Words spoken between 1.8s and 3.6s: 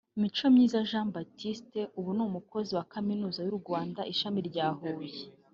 ubu ni umukozi wa Kaminuza y’u